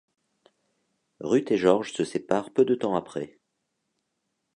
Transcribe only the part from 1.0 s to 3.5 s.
Ruth et Georges se séparent peu de temps après.